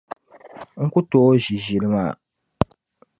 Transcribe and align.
N 0.83 0.87
ku 0.93 0.99
tooi 1.09 1.37
ʒi 1.45 1.55
ʒili 1.63 1.87
maa. 1.93 2.11